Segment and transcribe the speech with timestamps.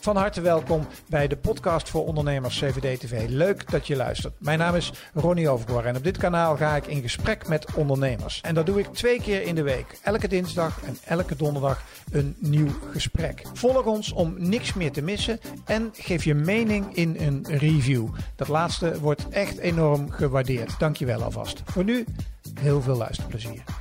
[0.00, 3.28] Van harte welkom bij de podcast voor ondernemers CVD TV.
[3.28, 4.34] Leuk dat je luistert.
[4.38, 8.40] Mijn naam is Ronnie Overgoor en op dit kanaal ga ik in gesprek met ondernemers.
[8.40, 9.98] En dat doe ik twee keer in de week.
[10.02, 11.82] Elke dinsdag en elke donderdag
[12.12, 13.42] een nieuw gesprek.
[13.52, 18.08] Volg ons om niks meer te missen en geef je mening in een review.
[18.36, 20.78] Dat laatste wordt echt enorm gewaardeerd.
[20.78, 21.62] Dankjewel alvast.
[21.64, 22.04] Voor nu
[22.60, 23.79] heel veel luisterplezier.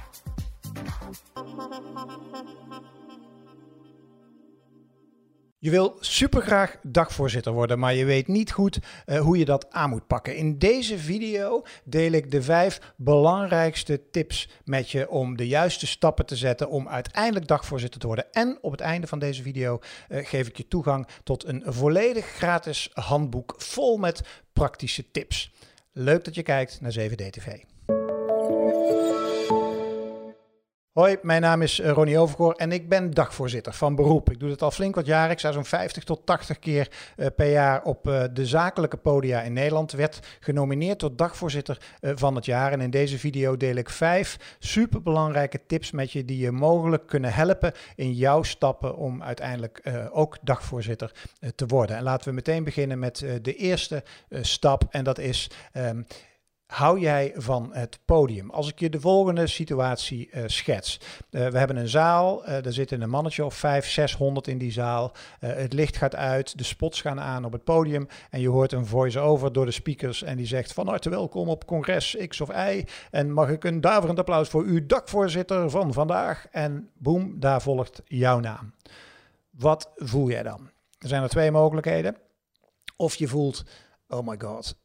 [5.61, 9.89] Je wil supergraag dagvoorzitter worden, maar je weet niet goed uh, hoe je dat aan
[9.89, 10.35] moet pakken.
[10.35, 16.25] In deze video deel ik de vijf belangrijkste tips met je om de juiste stappen
[16.25, 18.32] te zetten om uiteindelijk dagvoorzitter te worden.
[18.32, 22.25] En op het einde van deze video uh, geef ik je toegang tot een volledig
[22.25, 24.21] gratis handboek vol met
[24.54, 25.54] praktische tips.
[25.91, 27.29] Leuk dat je kijkt naar 7D
[30.93, 34.31] Hoi, mijn naam is eh, Ronnie Overgoor en ik ben dagvoorzitter van beroep.
[34.31, 35.31] Ik doe het al flink wat jaren.
[35.31, 39.41] Ik sta zo'n 50 tot 80 keer uh, per jaar op uh, de zakelijke podia
[39.41, 39.91] in Nederland.
[39.91, 42.72] Werd genomineerd tot dagvoorzitter van het jaar.
[42.72, 47.33] En in deze video deel ik vijf superbelangrijke tips met je die je mogelijk kunnen
[47.33, 51.11] helpen in jouw stappen om uiteindelijk ook dagvoorzitter
[51.56, 51.95] te worden.
[51.95, 55.50] En laten we meteen beginnen met de eerste stap en dat is...
[56.70, 58.50] Hou jij van het podium?
[58.50, 61.00] Als ik je de volgende situatie uh, schets.
[61.31, 64.72] Uh, we hebben een zaal, uh, er zitten een mannetje of 5, 600 in die
[64.72, 65.12] zaal.
[65.40, 68.86] het licht gaat uit, de spots gaan aan op het podium en je hoort een
[68.86, 72.86] voice-over door de speakers en die zegt van harte welkom op congres X of Y
[73.12, 78.02] en mag ik een daverend applaus voor uw dakvoorzitter van vandaag en boem, daar volgt
[78.06, 78.73] jouw naam.
[79.50, 80.70] Wat voel jij dan?
[81.00, 82.16] Er zijn er twee mogelijkheden.
[82.95, 83.64] Of je voelt,
[84.08, 84.75] oh my god,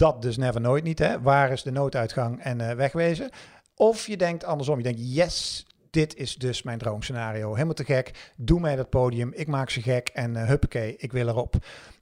[0.00, 0.98] dat dus never nooit niet.
[0.98, 1.20] Hè?
[1.20, 3.30] Waar is de nooduitgang en uh, wegwezen?
[3.74, 4.76] Of je denkt andersom.
[4.76, 7.52] Je denkt, yes, dit is dus mijn droomscenario.
[7.52, 8.32] Helemaal te gek.
[8.36, 9.32] Doe mij dat podium.
[9.34, 10.08] Ik maak ze gek.
[10.08, 11.56] En uh, huppakee, ik wil erop.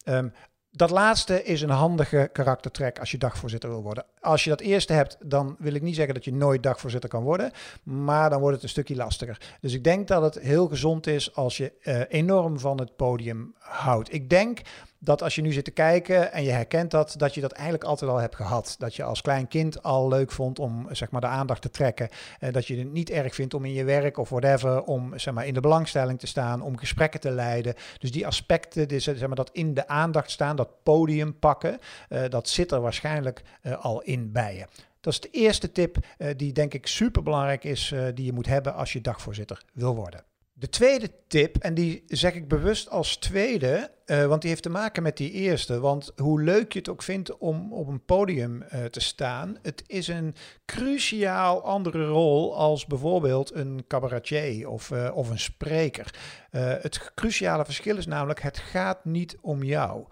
[0.05, 0.33] Um,
[0.71, 4.05] dat laatste is een handige karaktertrek als je dagvoorzitter wil worden.
[4.21, 7.23] Als je dat eerste hebt, dan wil ik niet zeggen dat je nooit dagvoorzitter kan
[7.23, 7.51] worden,
[7.83, 9.41] maar dan wordt het een stukje lastiger.
[9.61, 13.55] Dus ik denk dat het heel gezond is als je uh, enorm van het podium
[13.59, 14.13] houdt.
[14.13, 14.61] Ik denk
[14.99, 17.85] dat als je nu zit te kijken en je herkent dat, dat je dat eigenlijk
[17.85, 18.75] altijd al hebt gehad.
[18.79, 22.09] Dat je als klein kind al leuk vond om zeg maar, de aandacht te trekken.
[22.41, 25.35] Uh, dat je het niet erg vindt om in je werk of whatever, om zeg
[25.35, 27.75] maar, in de belangstelling te staan, om gesprekken te leiden.
[27.99, 31.79] Dus die aspecten, die, zeg maar, dat in de aandacht staan, dat podium pakken,
[32.09, 34.67] uh, dat zit er waarschijnlijk uh, al in bij je.
[35.01, 35.97] Dat is de eerste tip
[36.37, 40.25] die denk ik super belangrijk is, die je moet hebben als je dagvoorzitter wil worden.
[40.53, 44.71] De tweede tip, en die zeg ik bewust als tweede, uh, want die heeft te
[44.71, 45.81] maken met die eerste.
[45.81, 49.83] Want hoe leuk je het ook vindt om op een podium uh, te staan, het
[49.87, 50.35] is een
[50.67, 56.15] cruciaal andere rol als bijvoorbeeld een cabaretier of, uh, of een spreker.
[56.51, 60.05] het cruciale verschil is namelijk, het gaat niet om jou.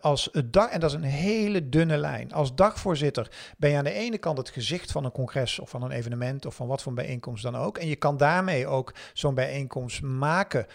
[0.00, 2.32] als dag, en dat is een hele dunne lijn.
[2.32, 5.82] Als dagvoorzitter ben je aan de ene kant het gezicht van een congres of van
[5.82, 7.78] een evenement of van wat voor bijeenkomst dan ook.
[7.78, 10.66] En je kan daarmee ook zo'n bijeenkomst maken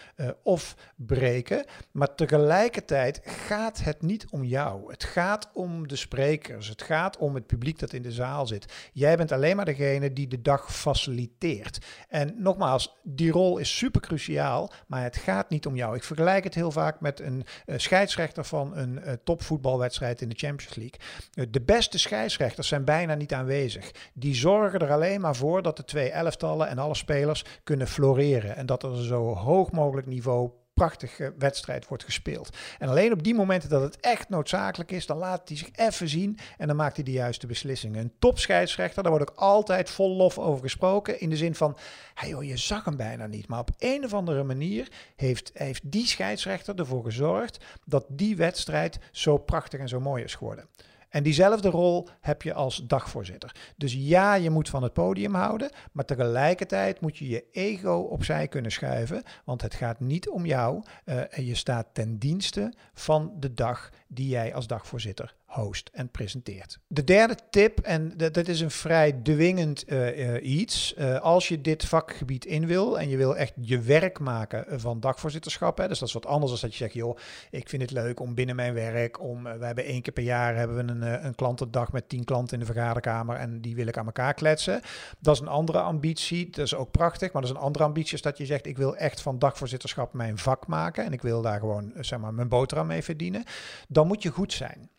[0.42, 1.64] of breken.
[1.90, 4.90] Maar tegelijk tegelijkertijd gaat het niet om jou.
[4.90, 6.68] Het gaat om de sprekers.
[6.68, 8.90] Het gaat om het publiek dat in de zaal zit.
[8.92, 11.78] Jij bent alleen maar degene die de dag faciliteert.
[12.08, 15.96] En nogmaals, die rol is super cruciaal, maar het gaat niet om jou.
[15.96, 20.38] Ik vergelijk het heel vaak met een uh, scheidsrechter van een uh, topvoetbalwedstrijd in de
[20.38, 21.00] Champions League.
[21.34, 23.90] Uh, de beste scheidsrechters zijn bijna niet aanwezig.
[24.14, 28.56] Die zorgen er alleen maar voor dat de twee elftallen en alle spelers kunnen floreren.
[28.56, 30.50] En dat er zo hoog mogelijk niveau
[30.82, 32.56] prachtige wedstrijd wordt gespeeld.
[32.78, 36.08] En alleen op die momenten dat het echt noodzakelijk is, dan laat hij zich even
[36.08, 38.00] zien en dan maakt hij de juiste beslissingen.
[38.00, 41.76] Een topscheidsrechter, daar wordt ook altijd vol lof over gesproken, in de zin van,
[42.14, 43.48] hey joh, je zag hem bijna niet.
[43.48, 48.98] Maar op een of andere manier heeft, heeft die scheidsrechter ervoor gezorgd dat die wedstrijd
[49.10, 50.68] zo prachtig en zo mooi is geworden.
[51.12, 53.54] En diezelfde rol heb je als dagvoorzitter.
[53.76, 58.48] Dus ja, je moet van het podium houden, maar tegelijkertijd moet je je ego opzij
[58.48, 63.32] kunnen schuiven, want het gaat niet om jou uh, en je staat ten dienste van
[63.38, 66.78] de dag die jij als dagvoorzitter host en presenteert.
[66.86, 70.94] De derde tip, en dat is een vrij dwingend uh, uh, iets.
[70.98, 75.00] Uh, als je dit vakgebied in wil en je wil echt je werk maken van
[75.00, 77.16] dagvoorzitterschap, hè, dus dat is wat anders dan dat je zegt, joh,
[77.50, 80.56] ik vind het leuk om binnen mijn werk, om, we hebben één keer per jaar
[80.56, 83.96] hebben we een, een klantendag met tien klanten in de vergaderkamer en die wil ik
[83.96, 84.80] aan elkaar kletsen.
[85.18, 88.14] Dat is een andere ambitie, dat is ook prachtig, maar dat is een andere ambitie
[88.14, 91.42] is dat je zegt, ik wil echt van dagvoorzitterschap mijn vak maken en ik wil
[91.42, 93.44] daar gewoon, zeg maar, mijn boterham mee verdienen.
[93.88, 94.90] Dan moet je goed zijn.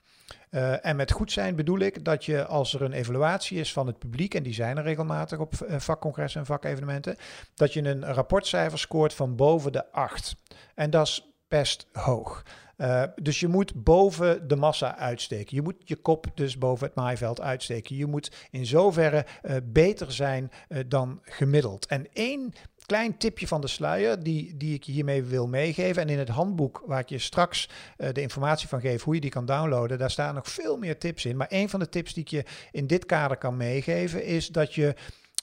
[0.51, 3.87] Uh, en met goed zijn bedoel ik dat je als er een evaluatie is van
[3.87, 7.15] het publiek, en die zijn er regelmatig op uh, vakcongressen en vakevenementen,
[7.55, 10.35] dat je een rapportcijfer scoort van boven de 8.
[10.75, 12.43] En dat is best hoog.
[12.77, 15.55] Uh, dus je moet boven de massa uitsteken.
[15.55, 17.95] Je moet je kop dus boven het maaiveld uitsteken.
[17.95, 19.25] Je moet in zoverre
[19.63, 20.51] beter zijn
[20.87, 21.85] dan gemiddeld.
[21.85, 22.53] En één
[22.85, 26.01] klein tipje van de sluier die, die ik je hiermee wil meegeven.
[26.01, 29.21] En in het handboek waar ik je straks uh, de informatie van geef hoe je
[29.21, 31.37] die kan downloaden, daar staan nog veel meer tips in.
[31.37, 34.73] Maar een van de tips die ik je in dit kader kan meegeven is dat
[34.73, 34.95] je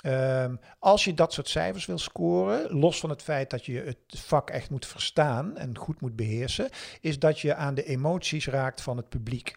[0.06, 4.20] Um, als je dat soort cijfers wil scoren, los van het feit dat je het
[4.20, 6.68] vak echt moet verstaan en goed moet beheersen,
[7.00, 9.54] is dat je aan de emoties raakt van het publiek.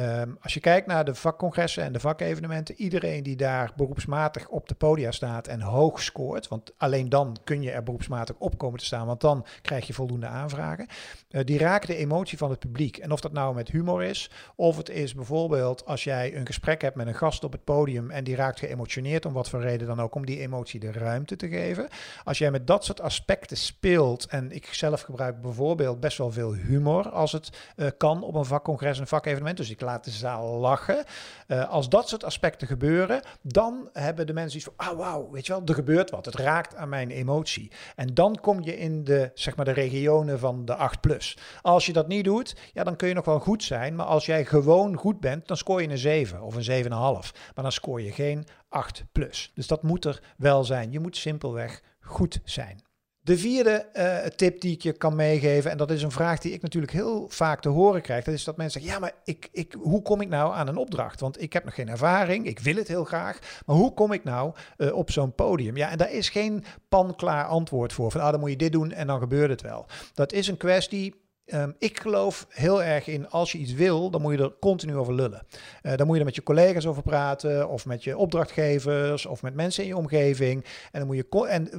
[0.00, 4.68] Um, als je kijkt naar de vakcongressen en de vakevenementen, iedereen die daar beroepsmatig op
[4.68, 8.78] de podia staat en hoog scoort, want alleen dan kun je er beroepsmatig op komen
[8.78, 10.86] te staan, want dan krijg je voldoende aanvragen,
[11.30, 12.96] uh, die raken de emotie van het publiek.
[12.96, 16.82] En of dat nou met humor is, of het is bijvoorbeeld als jij een gesprek
[16.82, 19.86] hebt met een gast op het podium en die raakt geëmotioneerd om wat voor reden
[19.86, 21.88] dan ook, om die emotie de ruimte te geven.
[22.24, 26.54] Als jij met dat soort aspecten speelt, en ik zelf gebruik bijvoorbeeld best wel veel
[26.54, 30.58] humor als het uh, kan op een vakcongres, een vakevenement, dus ik laat de zaal
[30.58, 31.04] lachen.
[31.46, 35.46] Uh, als dat soort aspecten gebeuren, dan hebben de mensen iets van, ah wauw, weet
[35.46, 36.24] je wel, er gebeurt wat.
[36.24, 37.72] Het raakt aan mijn emotie.
[37.96, 41.38] En dan kom je in de, zeg maar, de regionen van de 8 plus.
[41.62, 43.94] Als je dat niet doet, ja, dan kun je nog wel goed zijn.
[43.94, 46.90] Maar als jij gewoon goed bent, dan scoor je een 7 of een 7,5.
[46.90, 49.50] Maar dan scoor je geen 8 plus.
[49.54, 50.92] Dus dat moet er wel zijn.
[50.92, 52.87] Je moet simpelweg goed zijn.
[53.28, 56.52] De vierde uh, tip die ik je kan meegeven, en dat is een vraag die
[56.52, 59.48] ik natuurlijk heel vaak te horen krijg, dat is dat mensen zeggen, ja, maar ik,
[59.52, 61.20] ik, hoe kom ik nou aan een opdracht?
[61.20, 64.24] Want ik heb nog geen ervaring, ik wil het heel graag, maar hoe kom ik
[64.24, 65.76] nou uh, op zo'n podium?
[65.76, 68.92] Ja, en daar is geen panklaar antwoord voor, van ah, dan moet je dit doen
[68.92, 69.86] en dan gebeurt het wel.
[70.14, 71.14] Dat is een kwestie
[71.54, 74.96] Um, ik geloof heel erg in als je iets wil, dan moet je er continu
[74.96, 75.46] over lullen.
[75.82, 79.42] Uh, dan moet je er met je collega's over praten, of met je opdrachtgevers, of
[79.42, 80.64] met mensen in je omgeving.
[80.92, 81.46] En dan moet je.
[81.46, 81.70] En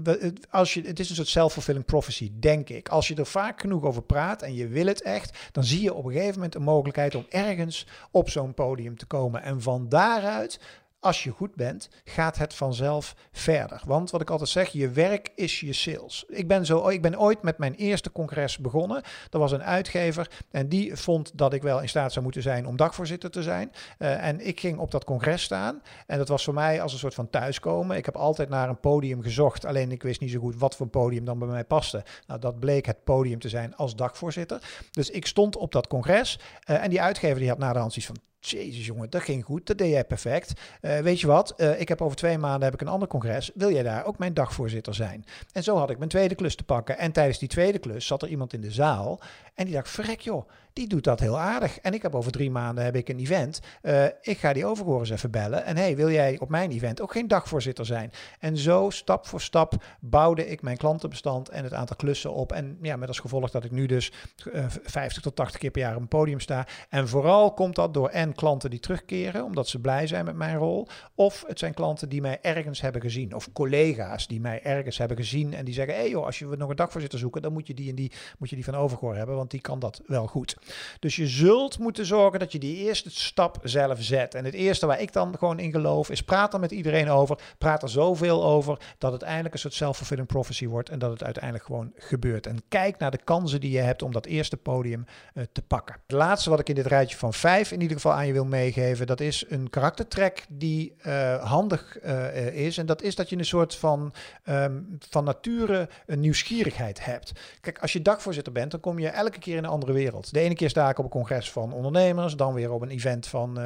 [0.50, 2.89] als je, het is een soort self-fulfilling prophecy, denk ik.
[2.89, 5.94] Als je er vaak genoeg over praat en je wil het echt, dan zie je
[5.94, 9.44] op een gegeven moment een mogelijkheid om ergens op zo'n podium te komen.
[9.44, 10.60] En van daaruit
[11.00, 13.81] als je goed bent, gaat het vanzelf verder.
[13.86, 16.25] Want wat ik altijd zeg, je werk is je sales.
[16.28, 19.04] Ik ben, zo, ik ben ooit met mijn eerste congres begonnen.
[19.30, 22.68] Er was een uitgever en die vond dat ik wel in staat zou moeten zijn
[22.68, 23.72] om dagvoorzitter te zijn.
[24.00, 25.81] Uh, en ik ging op dat congres staan.
[26.07, 27.98] En dat was voor mij als een soort van thuiskomen.
[27.98, 29.66] Ik heb altijd naar een podium gezocht.
[29.66, 32.04] Alleen ik wist niet zo goed wat voor podium dan bij mij paste.
[32.28, 34.62] Nou, dat bleek het podium te zijn als dagvoorzitter.
[34.92, 36.40] Dus ik stond op dat congres.
[36.69, 39.44] Uh, en die uitgever die had na de hand iets van Jezus jongen, dat ging
[39.44, 40.54] goed, dat deed jij perfect.
[40.82, 43.52] Uh, weet je wat, uh, ik heb over twee maanden heb ik een ander congres.
[43.54, 45.26] Wil jij daar ook mijn dagvoorzitter zijn?
[45.52, 46.98] En zo had ik mijn tweede klus te pakken.
[46.98, 49.20] En tijdens die tweede klus zat er iemand in de zaal
[49.60, 51.80] en die dacht, verrek joh, die doet dat heel aardig.
[51.80, 53.60] En ik heb over drie maanden heb ik een event.
[53.82, 55.66] Uh, ik ga die overgoor eens even bellen.
[55.66, 58.12] En hey, wil jij op mijn event ook geen dagvoorzitter zijn?
[58.40, 62.52] En zo stap voor stap bouwde ik mijn klantenbestand en het aantal klussen op.
[62.52, 64.12] En ja, met als gevolg dat ik nu dus
[64.54, 66.68] uh, 50 tot 80 keer per jaar op een podium sta.
[66.90, 70.58] En vooral komt dat door en klanten die terugkeren, omdat ze blij zijn met mijn
[70.58, 70.88] rol.
[71.16, 73.36] Of het zijn klanten die mij ergens hebben gezien.
[73.36, 75.54] Of collega's die mij ergens hebben gezien.
[75.54, 77.74] En die zeggen, hé hey joh, als je nog een dagvoorzitter zoeken, dan moet je
[77.74, 79.36] die en die, moet je die van overgoor hebben.
[79.36, 80.58] Want die kan dat wel goed.
[81.00, 84.36] Dus je zult moeten zorgen dat je die eerste stap zelf zet.
[84.36, 87.40] En het eerste waar ik dan gewoon in geloof is praat er met iedereen over.
[87.58, 91.24] Praat er zoveel over dat het eindelijk een soort self-fulfilling prophecy wordt en dat het
[91.24, 92.48] uiteindelijk gewoon gebeurt.
[92.48, 95.95] En kijk naar de kansen die je hebt om dat eerste podium uh, te pakken.
[96.02, 98.45] Het laatste wat ik in dit rijtje van vijf in ieder geval aan je wil
[98.45, 102.78] meegeven, dat is een karaktertrek die uh, handig uh, is.
[102.78, 104.14] En dat is dat je een soort van,
[104.49, 107.31] um, van nature een nieuwsgierigheid hebt.
[107.61, 110.33] Kijk, als je dagvoorzitter bent, dan kom je elke keer in een andere wereld.
[110.33, 113.28] De ene keer sta ik op een congres van ondernemers, dan weer op een event
[113.28, 113.66] van, uh,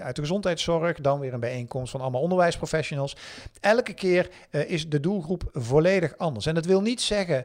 [0.00, 3.16] uit de gezondheidszorg, dan weer een bijeenkomst van allemaal onderwijsprofessionals.
[3.60, 6.46] Elke keer is de doelgroep volledig anders.
[6.46, 7.44] En dat wil niet zeggen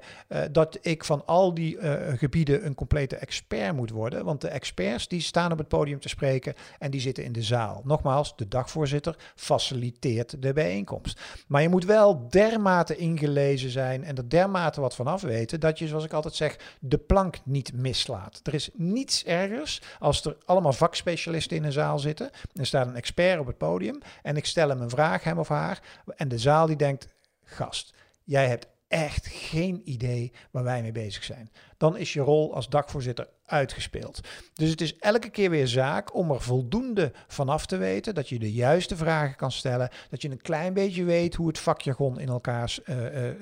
[0.51, 1.77] dat ik van al die
[2.17, 6.09] gebieden een complete expert moet worden, want de experts die staan op het podium te
[6.09, 6.46] spreken
[6.79, 7.81] en die zitten in de zaal.
[7.85, 11.21] Nogmaals, de dagvoorzitter faciliteert de bijeenkomst.
[11.47, 15.87] Maar je moet wel dermate ingelezen zijn en er dermate wat vanaf weten dat je,
[15.87, 18.39] zoals ik altijd zeg, de plank niet mislaat.
[18.43, 22.29] Er is niets ergers als er allemaal vakspecialisten in een zaal zitten.
[22.53, 25.47] Er staat een expert op het podium en ik stel hem een vraag, hem of
[25.47, 25.81] haar.
[26.15, 27.07] En de zaal die denkt,
[27.43, 31.51] gast, jij hebt echt geen idee waar wij mee bezig zijn.
[31.77, 34.19] Dan is je rol als dagvoorzitter uitgespeeld.
[34.53, 38.39] Dus het is elke keer weer zaak om er voldoende vanaf te weten, dat je
[38.39, 42.27] de juiste vragen kan stellen, dat je een klein beetje weet hoe het vakjargon in
[42.27, 42.95] elkaar uh,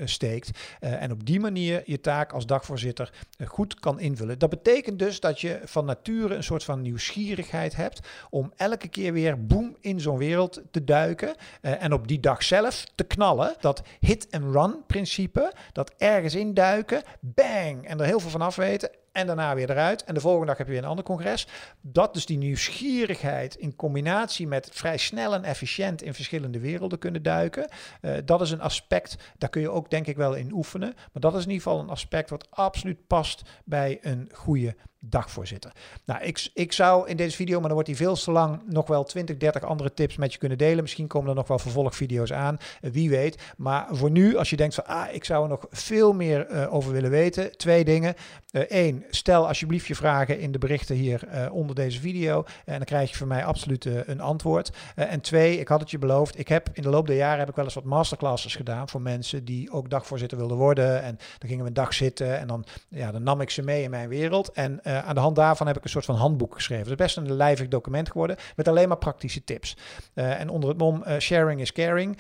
[0.03, 3.11] steekt en op die manier je taak als dagvoorzitter
[3.45, 4.39] goed kan invullen.
[4.39, 9.13] Dat betekent dus dat je van nature een soort van nieuwsgierigheid hebt om elke keer
[9.13, 13.55] weer boem in zo'n wereld te duiken en op die dag zelf te knallen.
[13.59, 19.27] Dat hit-and-run principe, dat ergens induiken, bang, en er heel veel van af weten en
[19.27, 20.03] daarna weer eruit.
[20.03, 21.47] En de volgende dag heb je weer een ander congres.
[21.81, 27.23] Dat dus die nieuwsgierigheid in combinatie met vrij snel en efficiënt in verschillende werelden kunnen
[27.23, 27.69] duiken.
[28.01, 30.93] Uh, dat is een aspect, daar kun je ook denk ik wel in oefenen.
[30.95, 34.75] Maar dat is in ieder geval een aspect wat absoluut past bij een goede
[35.09, 35.71] dagvoorzitter.
[36.05, 38.87] Nou, ik, ik zou in deze video, maar dan wordt die veel te lang, nog
[38.87, 40.81] wel 20, 30 andere tips met je kunnen delen.
[40.81, 43.53] Misschien komen er nog wel vervolgvideo's aan, eh, wie weet.
[43.57, 46.73] Maar voor nu, als je denkt van, ah, ik zou er nog veel meer uh,
[46.73, 48.13] over willen weten, twee dingen.
[48.51, 52.43] Eén, uh, stel alsjeblieft je vragen in de berichten hier onder deze video.
[52.65, 54.71] En dan krijg je van mij absoluut een antwoord.
[54.95, 57.49] en twee, ik had het je beloofd, ik heb in de loop der jaren heb
[57.49, 61.01] ik wel eens wat masterclasses gedaan voor mensen die ook dagvoorzitter wilden worden.
[61.01, 63.83] En dan gingen we een dag zitten en dan, ja, dan nam ik ze mee
[63.83, 64.51] in mijn wereld.
[64.51, 66.83] En uh, aan de hand daarvan heb ik een soort van handboek geschreven.
[66.83, 69.77] Het is best een lijvig document geworden met alleen maar praktische tips.
[70.13, 72.17] Uh, en onder het mom uh, sharing is caring.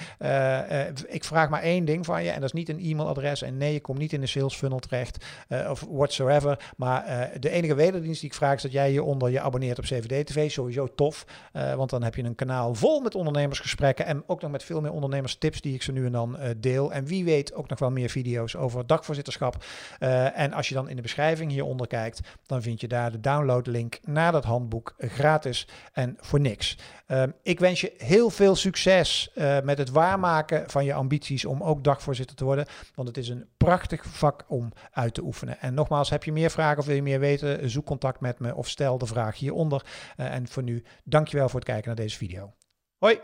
[1.07, 3.41] ik vraag maar één ding van je en dat is niet een e-mailadres.
[3.41, 5.25] En nee, je komt niet in de sales funnel terecht
[5.69, 6.73] of whatsoever.
[6.77, 10.27] Maar de enige wederdienst die ik vraag is dat jij hieronder je abonneert op CVD
[10.27, 10.51] TV.
[10.51, 11.25] Sowieso tof,
[11.75, 14.91] want dan heb je een kanaal vol met ondernemersgesprekken en ook nog met veel meer
[14.91, 16.93] ondernemerstips die ik zo nu en dan deel.
[16.93, 19.63] En wie weet ook nog wel meer video's over dagvoorzitterschap.
[20.33, 23.99] en als je dan in de beschrijving hieronder kijkt, dan vind je daar de downloadlink
[24.03, 26.77] naar dat handboek gratis en voor niks.
[27.07, 31.63] Uh, ik wens je heel veel succes uh, met het waarmaken van je ambities om
[31.63, 35.59] ook dagvoorzitter te worden, want het is een prachtig vak om uit te oefenen.
[35.59, 38.55] En nogmaals, heb je meer vragen of wil je meer weten, zoek contact met me
[38.55, 39.85] of stel de vraag hieronder.
[40.17, 42.53] Uh, en voor nu, dankjewel voor het kijken naar deze video.
[42.97, 43.19] Hoi!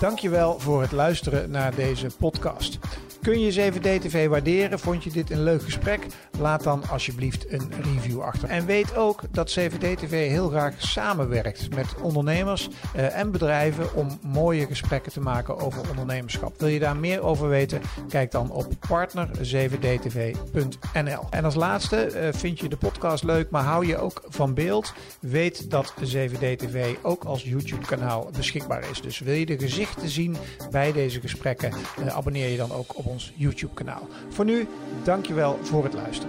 [0.00, 2.78] Dankjewel voor het luisteren naar deze podcast.
[3.22, 4.78] Kun je 7D-TV waarderen?
[4.78, 6.06] Vond je dit een leuk gesprek?
[6.40, 8.48] Laat dan alsjeblieft een review achter.
[8.48, 14.66] En weet ook dat 7D-TV heel graag samenwerkt met ondernemers uh, en bedrijven om mooie
[14.66, 16.60] gesprekken te maken over ondernemerschap.
[16.60, 17.80] Wil je daar meer over weten?
[18.08, 21.26] Kijk dan op partner7dtv.nl.
[21.30, 24.92] En als laatste, uh, vind je de podcast leuk, maar hou je ook van beeld?
[25.20, 29.00] Weet dat 7D-TV ook als YouTube-kanaal beschikbaar is.
[29.00, 30.36] Dus wil je de gezichten zien
[30.70, 31.72] bij deze gesprekken?
[32.00, 34.08] Uh, abonneer je dan ook op ons YouTube kanaal.
[34.28, 34.68] Voor nu,
[35.04, 36.25] dankjewel voor het luisteren.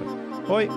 [0.47, 0.69] Hoi!